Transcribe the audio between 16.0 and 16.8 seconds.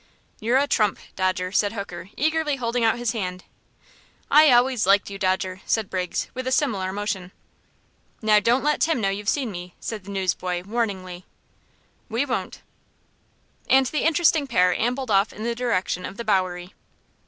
of the Bowery.